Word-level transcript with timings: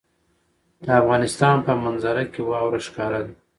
د 0.85 0.85
افغانستان 1.01 1.55
په 1.65 1.71
منظره 1.83 2.23
کې 2.33 2.41
واوره 2.49 2.79
ښکاره 2.87 3.19
ده. 3.25 3.33